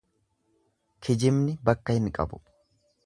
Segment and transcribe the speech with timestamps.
[1.07, 2.41] Kijibni bakka hin qabu.